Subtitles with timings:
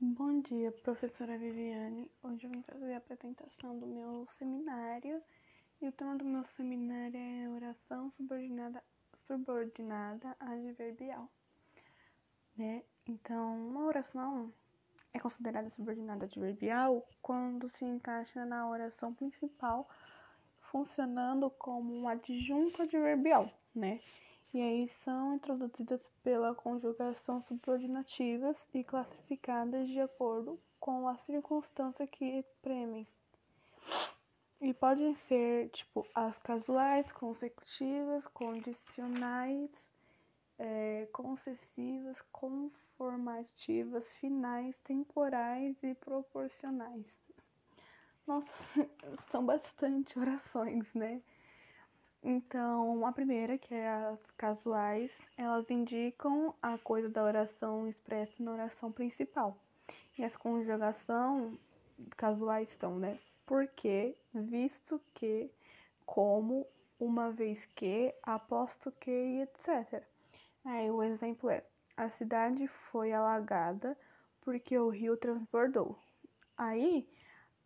[0.00, 2.08] Bom dia, professora Viviane.
[2.22, 5.20] Hoje eu vim fazer a apresentação do meu seminário.
[5.82, 8.80] E o tema do meu seminário é oração subordinada,
[9.26, 11.28] subordinada adverbial.
[12.56, 12.84] Né?
[13.08, 14.54] Então, uma oração
[15.12, 19.90] é considerada subordinada adverbial quando se encaixa na oração principal,
[20.70, 24.00] funcionando como um adjunto adverbial, né?
[24.52, 32.24] E aí são introduzidas pela conjugação subordinativas e classificadas de acordo com a circunstância que
[32.24, 33.06] espremem.
[34.60, 39.70] E podem ser, tipo, as casuais, consecutivas, condicionais,
[40.58, 47.06] é, concessivas, conformativas, finais, temporais e proporcionais.
[48.26, 48.48] Nossa,
[49.30, 51.22] são bastante orações, né?
[52.22, 58.52] Então, a primeira, que é as casuais, elas indicam a coisa da oração expressa na
[58.52, 59.56] oração principal.
[60.18, 61.56] E as conjugação
[62.16, 63.18] casuais são, né?
[63.46, 65.50] Porque, visto que,
[66.04, 66.66] como,
[66.98, 70.02] uma vez que, aposto que e etc.
[70.64, 71.64] Aí o exemplo é:
[71.96, 73.96] a cidade foi alagada
[74.40, 75.96] porque o rio transbordou.
[76.56, 77.08] Aí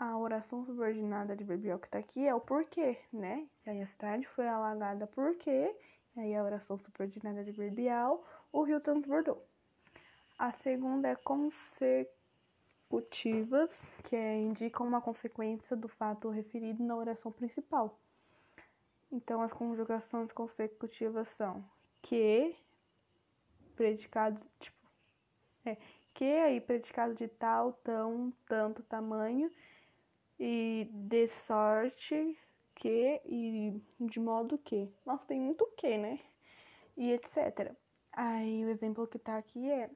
[0.00, 3.48] a oração subordinada adverbial que tá aqui é o porquê, né?
[3.66, 5.74] E aí a cidade foi alagada porque,
[6.16, 9.44] e aí a oração subordinada adverbial, o rio transbordou.
[10.38, 12.08] A segunda é consecutivas,
[14.04, 17.98] que é, indicam uma consequência do fato referido na oração principal.
[19.10, 21.64] Então, as conjugações consecutivas são
[22.02, 22.54] que,
[23.74, 24.78] predicado, tipo,
[25.64, 25.76] é,
[26.14, 29.50] que aí predicado de tal, tão, tanto, tamanho,
[30.38, 32.38] e de sorte
[32.74, 34.88] que e de modo que.
[35.04, 36.20] Nossa, tem muito que, né?
[36.96, 37.72] E etc.
[38.12, 39.90] Aí o exemplo que tá aqui é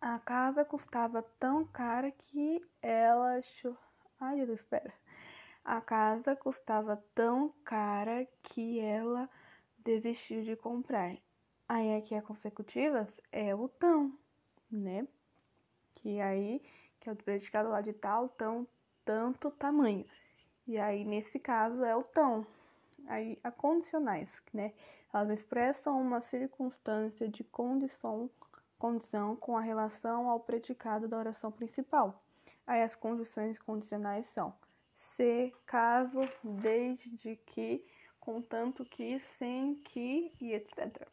[0.00, 3.76] a casa custava tão cara que ela achou.
[4.20, 4.92] Ai, Jesus, espera.
[5.64, 9.28] A casa custava tão cara que ela
[9.78, 11.16] desistiu de comprar.
[11.66, 14.12] Aí aqui a consecutivas é o tão,
[14.70, 15.08] né?
[15.94, 16.60] Que aí,
[17.00, 18.68] que é o predicado lá de tal, tão,
[19.04, 20.04] tanto tamanho.
[20.66, 22.46] E aí, nesse caso, é o tão.
[23.06, 24.72] Aí, a condicionais, né?
[25.12, 28.30] Elas expressam uma circunstância de condição,
[28.78, 32.22] condição com a relação ao predicado da oração principal.
[32.66, 34.54] Aí, as condições condicionais são
[35.16, 37.84] se, caso, desde que,
[38.18, 41.06] contanto que, sem que e etc.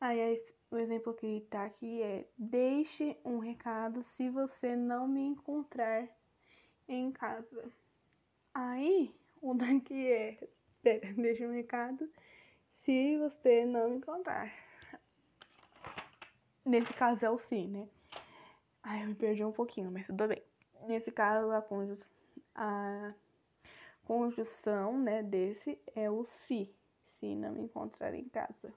[0.00, 6.08] Aí, o exemplo que está aqui é: deixe um recado se você não me encontrar
[6.94, 7.72] em casa.
[8.52, 10.48] Aí, o daqui é,
[10.82, 12.08] pera, deixa um recado,
[12.82, 14.52] se você não encontrar.
[16.64, 17.88] Nesse caso é o se, né?
[18.82, 20.42] Ai, eu me perdi um pouquinho, mas tudo bem.
[20.86, 21.98] Nesse caso, a, conjus,
[22.54, 23.14] a
[24.04, 26.74] conjunção, né, desse é o se,
[27.18, 28.72] se não me encontrar em casa.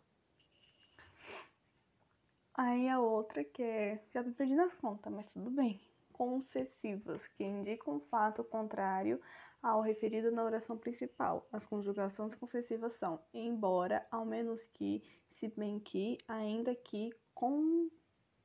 [2.56, 5.80] Aí a outra que é, já me perdi nas contas, mas tudo bem
[6.14, 9.20] concessivas, que indicam fato contrário
[9.62, 11.48] ao referido na oração principal.
[11.52, 15.04] As conjugações concessivas são embora, ao menos que,
[15.40, 17.90] se bem que, ainda que, com,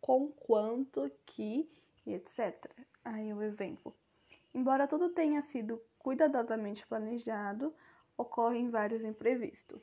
[0.01, 1.69] com quanto que,
[2.06, 2.71] etc.
[3.05, 3.95] Aí o exemplo.
[4.55, 7.75] Embora tudo tenha sido cuidadosamente planejado,
[8.17, 9.81] ocorrem vários imprevistos.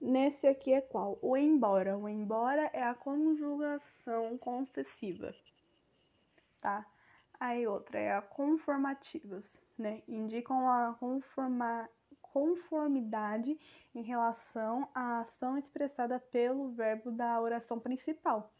[0.00, 1.18] Nesse aqui é qual?
[1.20, 1.96] O embora.
[1.96, 5.34] O embora é a conjugação concessiva
[6.60, 6.86] tá?
[7.40, 9.44] Aí outra é a conformativas,
[9.78, 10.02] né?
[10.08, 11.88] Indicam a conforma,
[12.20, 13.58] conformidade
[13.94, 18.52] em relação à ação expressada pelo verbo da oração principal.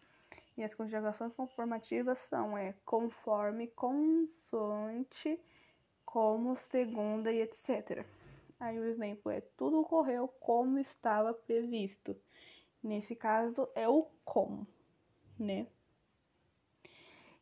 [0.57, 5.41] E as conjugações conformativas são é conforme, consoante,
[6.05, 8.05] como, segunda e etc.
[8.59, 12.17] Aí o exemplo é tudo ocorreu como estava previsto.
[12.83, 14.67] Nesse caso é o como,
[15.39, 15.67] né?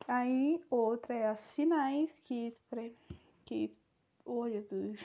[0.09, 2.97] Aí outra é as finais que, expre...
[3.45, 3.77] que
[4.25, 5.01] oh, Jesus.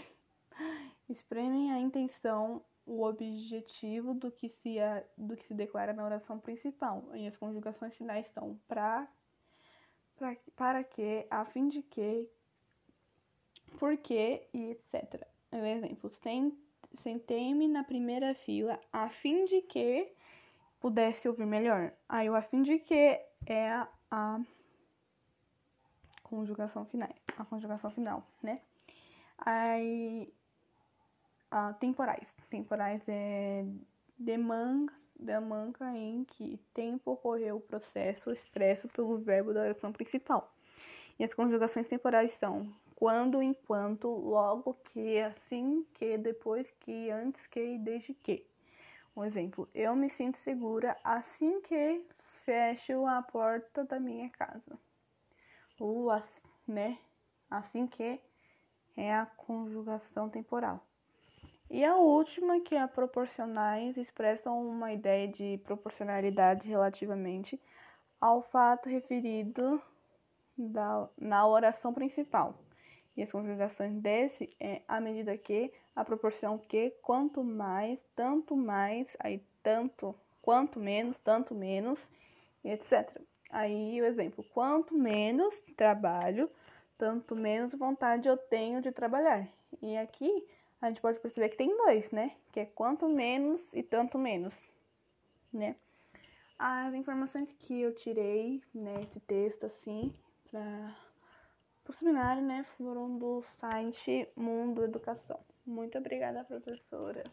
[1.10, 5.04] espremem a intenção, o objetivo do que se a...
[5.18, 7.04] do que se declara na oração principal.
[7.16, 9.08] E as conjugações finais são pra,
[10.16, 12.30] pra para que, a fim de que,
[13.80, 15.26] porque e etc.
[15.52, 16.12] Um exemplo,
[17.02, 20.14] sentei-me na primeira fila a fim de que
[20.80, 21.92] pudesse ouvir melhor.
[22.08, 24.40] Aí o a fim de que é a, a
[26.32, 28.62] conjugação final, a conjugação final, né?
[29.38, 30.34] Aí,
[31.80, 32.28] temporais.
[32.50, 33.66] Temporais é
[34.18, 40.50] demanda, demanca em que tempo ocorreu o processo expresso pelo verbo da oração principal.
[41.20, 47.60] E as conjugações temporais são quando, enquanto, logo que, assim que, depois que, antes que
[47.60, 48.46] e desde que.
[49.16, 52.02] Um exemplo, eu me sinto segura assim que
[52.46, 54.80] fecho a porta da minha casa.
[55.82, 56.12] Ou,
[56.68, 57.00] né,
[57.50, 58.20] assim que
[58.96, 60.80] é a conjugação temporal.
[61.72, 67.60] E a última, que é a proporcionais, expressam uma ideia de proporcionalidade relativamente
[68.20, 69.82] ao fato referido
[70.56, 72.54] da, na oração principal.
[73.18, 79.08] E as conjugações desse é à medida que, a proporção que, quanto mais, tanto mais,
[79.20, 80.14] aí tanto,
[80.44, 82.00] quanto menos, tanto menos,
[82.64, 83.20] etc.
[83.52, 86.50] Aí o exemplo, quanto menos trabalho,
[86.98, 89.48] tanto menos vontade eu tenho de trabalhar.
[89.82, 90.48] E aqui
[90.82, 92.32] a gente pode perceber que tem dois, né?
[92.52, 94.54] Que é quanto menos e tanto menos,
[95.54, 95.76] né?
[96.58, 100.14] As informações que eu tirei nesse texto, assim,
[100.50, 100.96] para
[101.90, 105.40] o seminário, né, foram do site Mundo Educação.
[105.66, 107.24] Muito obrigada, professora.